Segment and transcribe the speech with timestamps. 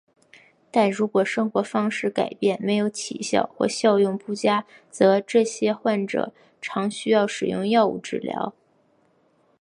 [0.71, 8.55] 但如果生活方式改变没有起效或效用不佳则这些患者常需要使用药物治疗。